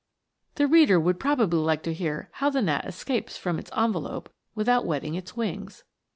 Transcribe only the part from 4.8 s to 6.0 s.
wetting its wings.